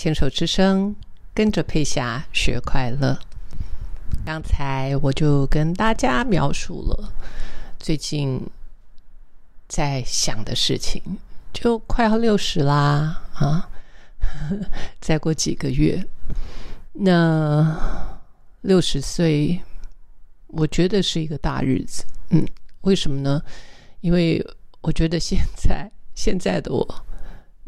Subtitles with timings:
[0.00, 0.94] 牵手之声，
[1.34, 3.18] 跟着佩霞学快乐。
[4.24, 7.12] 刚才我就跟大家描述了
[7.80, 8.40] 最近
[9.66, 11.02] 在想的事情，
[11.52, 13.68] 就快要六十啦啊！
[15.02, 16.06] 再过几个月，
[16.92, 17.76] 那
[18.60, 19.60] 六十岁，
[20.46, 22.04] 我觉得是一个大日子。
[22.28, 22.46] 嗯，
[22.82, 23.42] 为什么呢？
[24.00, 24.40] 因为
[24.80, 27.04] 我觉得现在现在的我。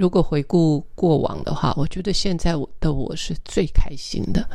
[0.00, 4.48] 如果回顾过往的话，我觉得现在我的我是最开心的。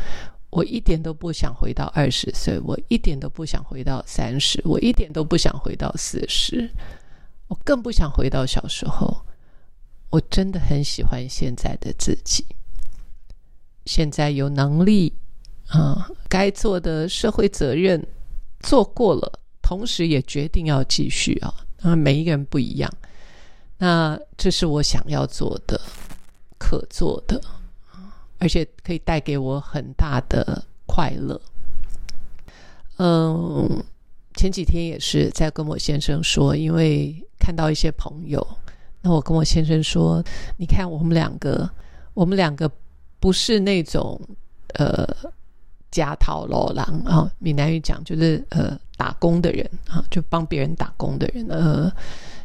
[0.49, 6.67] 我一点都不想回到二十岁，我一点都不想回到三十，我一点都不想回到四十，
[7.47, 9.21] 我更不想回到小时候。
[10.09, 12.43] 我真的很喜欢现在的自己。
[13.85, 15.13] 现在有能力
[15.67, 18.03] 啊，该做的社会责任
[18.61, 21.53] 做过了，同时也决定要继续啊。
[21.77, 22.91] 当然，每一个人不一样。
[23.77, 25.79] 那这是我想要做的、
[26.57, 27.41] 可做的，
[28.39, 31.39] 而且可以带给我很大的快乐。
[32.97, 33.83] 嗯，
[34.35, 38.45] 前几天也是在跟我先生说，因为看到一些朋友，
[39.01, 40.23] 那我跟我先生说
[40.55, 41.69] ：“你看，我们两个，
[42.13, 42.71] 我们两个
[43.19, 44.17] 不是那种
[44.75, 45.05] 呃
[45.91, 51.91] 家讨老狼啊，闽南语讲就是呃打工的人啊，就帮别人打工的人，呃。”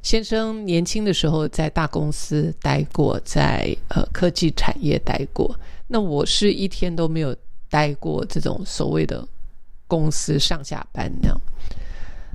[0.02, 5.54] 先生年轻的时候在大公司待过，在呃科技产业待过。
[5.86, 7.36] 那我是一天都没有
[7.68, 9.26] 待过这种所谓的
[9.86, 11.40] 公司上下班那样。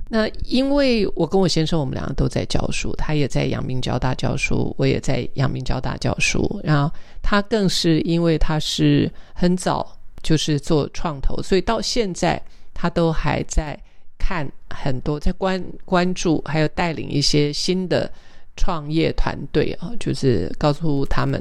[0.08, 6.60] 那因为我跟我先生，我们两个都在教书，他也在阳明交大教书，我也在阳明交大教书。
[6.62, 12.40] 然后他更是因为他是很早就是做创投，所以到现在
[12.72, 13.76] 他都还在。
[14.18, 18.10] 看很多，在关关注，还有带领一些新的
[18.56, 21.40] 创业团队啊，就是告诉他们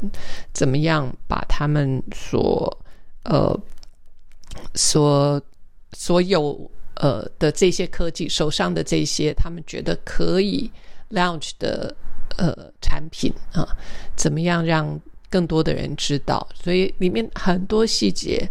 [0.54, 2.78] 怎么样把他们所
[3.24, 3.58] 呃
[4.74, 5.42] 所
[5.94, 10.70] 所有呃的这些科技手上的这些他们觉得可以
[11.10, 11.96] launch 的
[12.38, 13.68] 呃产品啊，
[14.16, 15.00] 怎么样让
[15.30, 16.48] 更多的人知道？
[16.54, 18.48] 所以里面很多细节。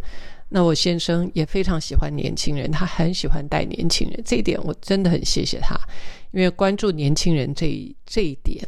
[0.51, 5.75] 那我先生也非常喜欢年轻人，他很喜欢带年轻人，这一点我真的很谢谢他，
[6.31, 8.65] 因为关注年轻人这这一点，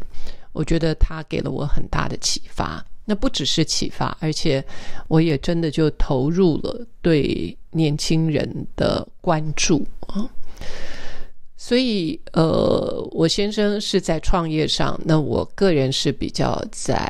[0.53, 2.85] 我觉得他给了我很大的启发。
[3.05, 4.65] 那不只是启发，而且
[5.07, 10.29] 我也真的就投入了对年轻人的关注啊。
[11.57, 17.09] 所以，呃，我先生是在创业上，那我个人是比较在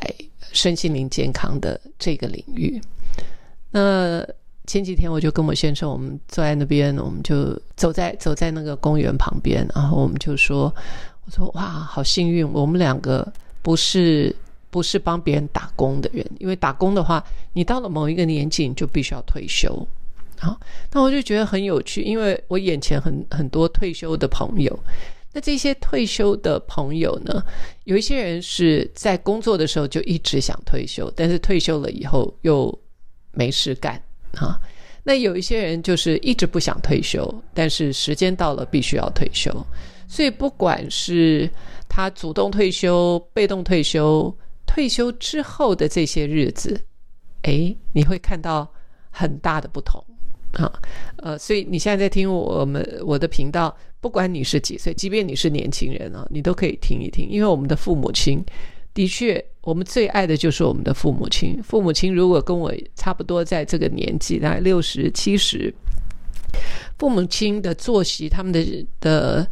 [0.53, 2.79] 身心灵健康的这个领域，
[3.71, 4.23] 那。
[4.67, 10.75] 前几天我就跟我先生，我们坐在那边，我们就走在走在那个公园旁边，然后我们就说
[11.25, 13.33] ：“我说哇，好幸运，我们两个
[13.63, 14.35] 不是
[14.71, 19.87] 不是帮别人打工的人，因为打工的话，你到了某一个年纪，你就必须要退休。
[20.39, 20.59] 好，
[20.93, 24.77] 那我就觉得很有趣，因为我眼前很很多退休的朋友，
[25.33, 27.43] 那这些退休的朋友呢，
[27.85, 32.77] 有一些人是在工作的时候就一直想退休，但是退休了以后又
[33.31, 34.03] 没事干。”
[34.37, 34.61] 啊，
[35.03, 39.51] 那有一些人就是一直不想退休，但是时间到了必须要退休。
[40.09, 41.51] 所以不管是
[41.89, 44.33] 他主动退休、被动退休，
[44.67, 46.81] 退休之后的这些日子，
[47.43, 48.71] 哎，你会看到
[49.11, 50.03] 很大的不同
[50.53, 50.73] 啊。
[51.17, 58.45] 呃，所以你现在在听我们我的频道，不管你是几岁，即便你是年轻人啊，你都可以听一听，因为我们的父母亲。
[58.97, 61.63] 的确，我们最爱的就是我们的父母亲。
[61.63, 65.71] 父母亲如果跟我差不多在这个年纪，大概六十七十，
[66.99, 69.47] 父母亲的作息、他们的的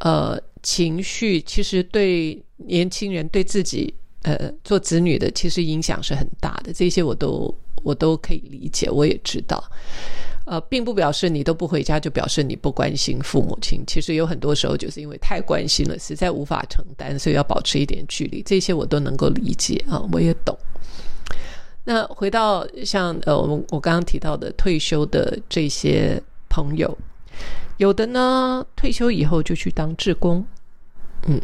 [0.00, 6.72] 呃情绪，其实对年轻人对自己呃做子女的，其实影响是很大的。
[6.72, 9.62] 这些我都我都可以理解，我也知道。
[10.46, 13.82] 呃，并不表示你都不回家，就表示你不关心父母亲。
[13.84, 18.42] 其实有很多时候，就是因为太关心了，实在无法承担，所以要保持一点距离。
[18.42, 20.56] 这些我都能够理解啊，我也懂。
[21.82, 26.96] 那回到像呃，我我刚刚提到的退休的这些朋友，
[27.78, 30.44] 有的呢退休以后就去当志工，
[31.26, 31.40] 嗯，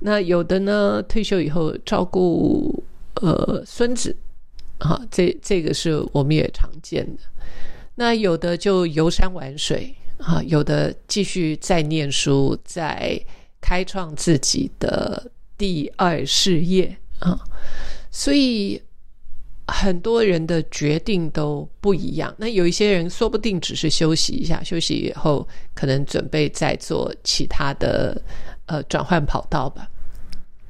[0.00, 2.82] 那有的呢退休以后照顾
[3.16, 4.16] 呃孙子，
[4.78, 7.22] 啊，这这个是我们也常见的。
[8.00, 13.20] 那有的就游山玩水啊，有的继续在念书，在
[13.60, 17.36] 开创自己的第二事业啊，
[18.12, 18.80] 所以
[19.66, 22.32] 很多人的决定都不一样。
[22.38, 28.22] 那有一些人说不定只是休息一下，休息以后可能准备再做其他的
[28.66, 29.88] 呃转换跑道吧。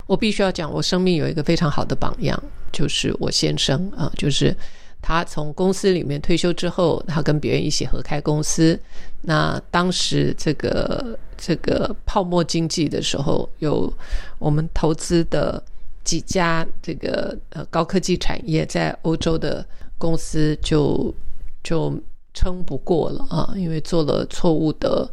[0.07, 2.43] 我必须要讲，我生命有一个非常好的榜样
[2.73, 4.57] 就是我先生啊，就是
[5.01, 8.79] 他从公司里面退休之后，他跟别人一起合开公司。
[9.23, 13.93] 那当时这个这个泡沫经济的时候，有
[14.39, 15.63] 我们投资的
[16.05, 19.65] 几家这个呃高科技产业在欧洲的
[19.97, 21.15] 公司就
[21.63, 21.93] 就
[22.35, 25.11] 撑不过了啊，因为做了错误的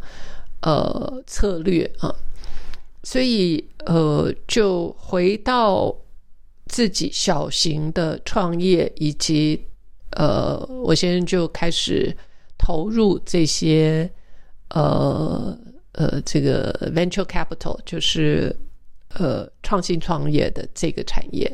[0.62, 2.14] 呃策略啊，
[3.04, 5.96] 所以呃就回到。
[6.68, 9.64] 自己小型的创业，以及
[10.16, 12.16] 呃，我先生就开始
[12.58, 14.10] 投入这些
[14.70, 15.58] 呃
[15.92, 18.56] 呃这个 venture capital，就是
[19.14, 21.52] 呃创新创业的这个产业。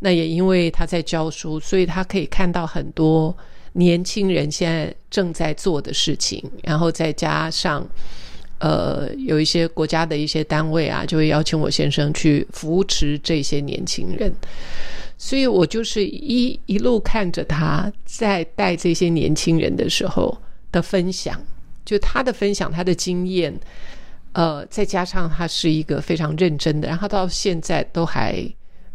[0.00, 3.36] 那也因为他在教书，所以他可以看到很多
[3.72, 7.86] 年轻人现在正在做的事情，然后再加上。
[8.60, 14.34] 呃，有一些国家的一些单位啊，就会邀请我先生去扶持这些年轻人，
[15.18, 20.34] 所以我就是一一路看着他在带这些年轻人的时候
[20.72, 21.38] 的分享，
[21.84, 23.52] 就他的分享，他的经验，
[24.32, 28.42] 呃，再加上他是一个非常认真的，然后到现在都还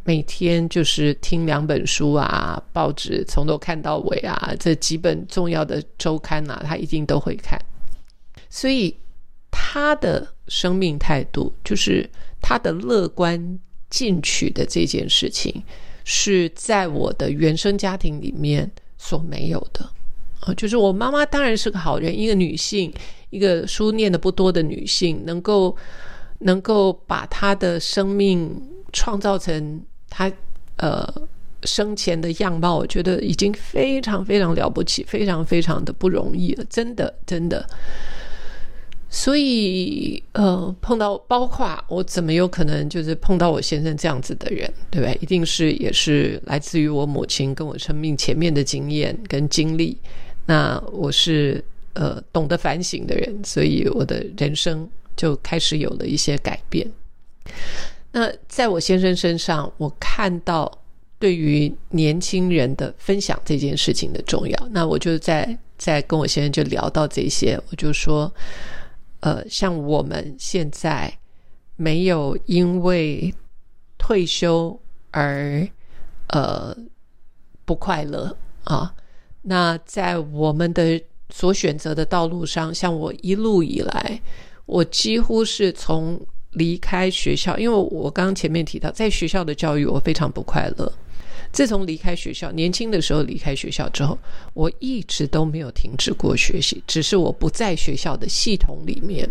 [0.03, 7.59] 每天就是听两本书啊，报纸从头看到尾啊，这几本重要的周刊啊，他一定都会看，
[8.49, 8.97] 所以。
[9.55, 12.09] 他的生命态度，就是
[12.41, 13.59] 他的乐观
[13.89, 15.63] 进取的这件事情，
[16.03, 19.89] 是在我的原生家庭里面所没有的
[20.41, 20.53] 啊。
[20.55, 22.93] 就是我妈妈当然是个好人，一个女性，
[23.29, 25.75] 一个书念的不多的女性，能够
[26.39, 28.61] 能够把她的生命
[28.91, 30.31] 创造成她
[30.77, 31.07] 呃
[31.63, 37.65] 生前的样貌，我觉得已经非常非常了不起，非常非常的不容易了，真的真的。
[39.23, 45.17] 所以，呃，碰到包括我怎么有可能就是碰到我先生这样子的人，对不对？
[45.21, 49.97] 一定是也是来自于我母亲跟我生命前面的经验跟经历。
[50.45, 56.85] 那我是呃懂得反省的人，所以我的人生就开始有了一些改变。
[58.11, 60.69] 那在我先生身上，我看到
[61.17, 64.67] 对于年轻人的分享这件事情的重要。
[64.71, 68.29] 那我就在在跟我先生就聊到这些，我就说。
[69.23, 71.17] 呃，像我们现在
[71.77, 73.33] 没有因为
[73.97, 74.77] 退休
[75.11, 75.65] 而
[76.27, 76.75] 呃
[77.63, 78.35] 不快乐
[78.65, 78.93] 啊。
[79.43, 84.21] 那在我们的所选择的道路上，像我一路以来，
[84.65, 86.19] 我几乎是从
[86.51, 90.91] 离开学校，因为我刚刚前面提到，在学校的教育我非常不快乐。
[91.53, 94.17] 自从离开学校，年轻的时候离开学校之后，
[94.55, 99.29] 我一直都没有停止过学习，只是我不在学校的系统里面。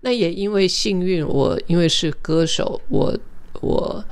[0.00, 3.14] 那也因为幸运，我因为是歌手，我
[3.60, 4.02] 我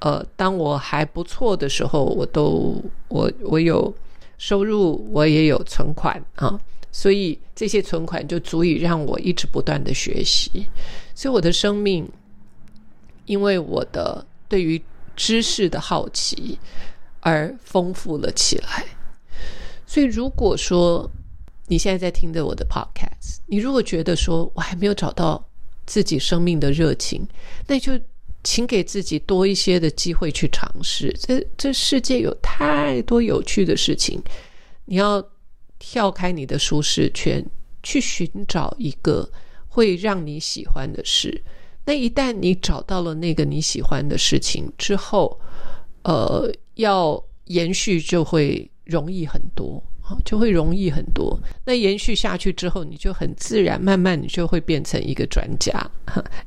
[0.00, 3.94] 呃，当我还不错的时候，我都我我有
[4.36, 6.60] 收入，我也有存款啊，
[6.90, 10.66] 所以这些存款就足以让我一直不断的学习，
[11.14, 12.06] 所以我的生命，
[13.26, 14.82] 因为我的对于。
[15.18, 16.56] 知识的好奇
[17.18, 18.86] 而丰富了起来，
[19.84, 21.10] 所以如果说
[21.66, 25.44] 你现在在听着我的 podcast，你如果觉得说我还没有找到
[25.86, 27.26] 自己生命的热情，
[27.66, 27.98] 那就
[28.44, 31.12] 请给自己多一些的机会去尝试。
[31.18, 34.22] 这这世界有太多有趣的事情，
[34.84, 35.22] 你要
[35.80, 37.44] 跳开你的舒适圈，
[37.82, 39.28] 去寻找一个
[39.66, 41.42] 会让你喜欢的事。
[41.88, 45.40] 那一旦你找到了那个你喜欢的事情之后，
[46.02, 51.40] 呃，要延续就会容易很多啊，就会容易很多。
[51.64, 55.72] 那延续下去之后，你就很自然，慢慢你就会变成一个专家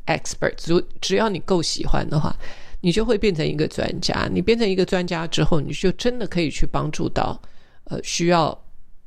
[0.05, 0.53] ，expert。
[0.57, 2.37] 只只要你够喜欢的话，
[2.81, 4.29] 你就会变成一个专家。
[4.31, 7.41] 你变成一个专家之后，你就真的可以去帮助到
[7.85, 8.55] 呃需要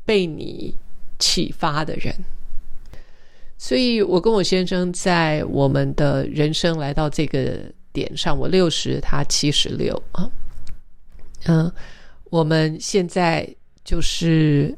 [0.04, 0.74] 被你
[1.20, 2.12] 启发的人。
[3.56, 7.60] 所以，我跟我先生在我们的人生来到这个
[7.92, 10.30] 点上，我六十，他七十六啊。
[11.46, 11.72] 嗯，
[12.24, 13.48] 我们现在
[13.84, 14.76] 就是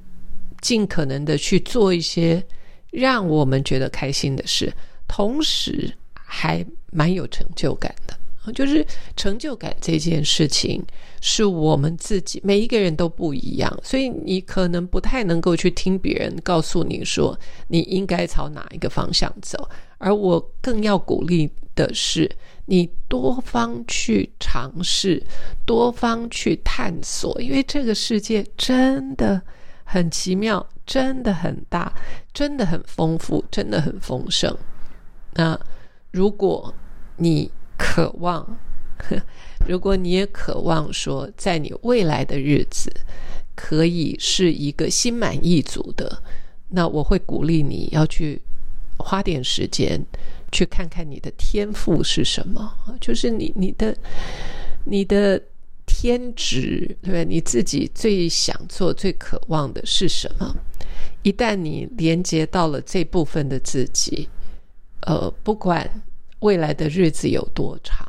[0.61, 2.45] 尽可能的去做一些
[2.91, 4.73] 让我们觉得开心的事，
[5.09, 8.17] 同时还蛮有成就感的。
[8.55, 10.81] 就是成就感这件事情，
[11.21, 19.69] 是我们自己每一个人都不一样，所以你可能不太能够去听别人告诉你说你应该朝哪一个方向走，
[19.99, 22.31] 而我更要鼓励的是，
[22.67, 25.23] 你多方去尝试，
[25.65, 29.41] 多方去探索，因为这个世界真的
[29.85, 31.93] 很奇妙，真的很大，
[32.33, 34.57] 真的很丰富，真的很丰盛。
[35.35, 35.59] 那
[36.13, 36.73] 如果
[37.17, 38.59] 你渴望
[39.67, 42.93] 如果你也渴望说，在你未来的日子
[43.55, 46.23] 可以是一个心满意足的，
[46.69, 48.41] 那我会鼓励你要去
[48.99, 50.01] 花点时间
[50.53, 53.97] 去看看你的天赋是什么，就是你你的
[54.85, 55.43] 你的
[55.87, 57.25] 天职，对不对？
[57.25, 60.55] 你自己最想做、最渴望的是什么？
[61.23, 64.29] 一旦你连接到了这部分的自己，
[65.03, 65.89] 呃，不管
[66.41, 68.07] 未来的日子有多长。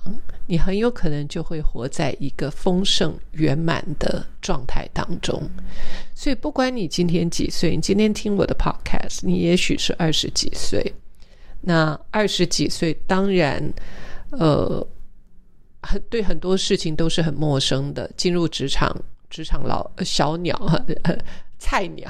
[0.50, 5.41] 你很有可能就会活在一个丰盛圆满的状态当中，
[6.15, 10.93] 所以不管你今天几岁，你今天听我的 podcast，你也许是二十几岁。
[11.60, 13.62] 那二十几岁，当然，
[14.31, 14.88] 呃，
[15.81, 18.10] 很对很多事情都是很陌生的。
[18.15, 18.96] 进入职场，
[19.29, 20.57] 职场老小鸟，
[21.60, 22.10] 菜鸟，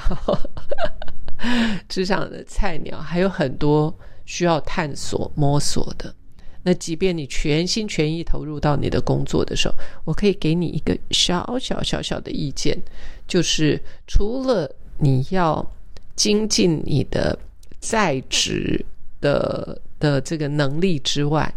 [1.88, 3.92] 职场的菜鸟，还有很多
[4.28, 6.14] 需要探索摸索的。
[6.62, 12.78] 那即便你全心全意投入到你的工作的时候，我可以给你一个小小小小的意见，
[13.26, 15.66] 就是除了你要
[16.14, 17.38] 精进你的
[17.80, 18.84] 在职
[19.22, 21.50] 的的这个能力之外，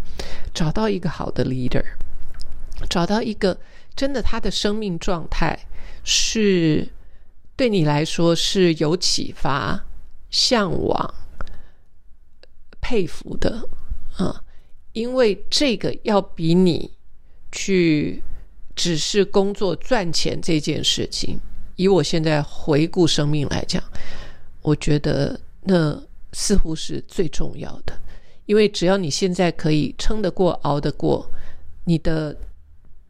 [0.54, 1.84] 找到一个好的 leader，
[2.90, 3.58] 找到一个
[3.94, 5.60] 真的他的生命状态
[6.06, 6.88] 是
[7.58, 9.84] 对你来说是有启发、
[10.30, 11.14] 向往、
[12.92, 13.66] 佩服的
[14.18, 14.44] 啊。
[14.92, 16.92] 因为这个要比你
[17.54, 18.22] 去
[18.76, 21.40] 只是工作赚钱这件事情，
[21.78, 23.82] 以我现在回顾生命来讲，
[24.62, 25.98] 我觉得那
[26.34, 27.98] 似乎是最重要的。
[28.48, 31.26] 因为只要你现在可以撑得过、熬得过，
[31.86, 32.36] 你的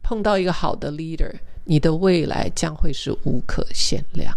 [0.04, 1.32] 碰到一个好的 leader，
[1.64, 4.32] 你的未来将会是无可限量。